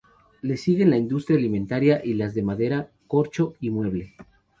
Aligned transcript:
Le 0.41 0.55
siguen 0.57 0.89
la 0.89 0.97
industria 0.97 1.37
alimentaria 1.37 2.01
y 2.03 2.15
las 2.15 2.33
de 2.33 2.41
madera, 2.41 2.89
corcho 3.05 3.53
y 3.59 3.69
mueble. 3.69 4.15